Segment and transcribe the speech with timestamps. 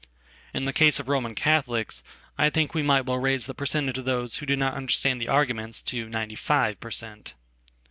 [0.51, 2.01] In the case of Roman Catholics
[2.35, 6.09] I think we might wellraise the percentage of those who do not understand the argumentsto
[6.11, 7.35] ninety five per cent.